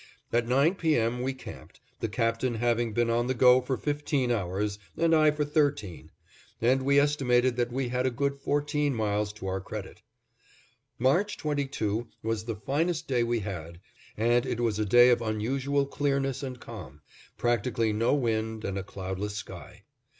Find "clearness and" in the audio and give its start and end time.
15.85-16.59